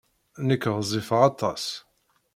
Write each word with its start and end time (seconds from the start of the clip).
Nekk 0.47 0.63
ɣezzifeɣ 0.73 1.21
aṭas. 1.29 1.65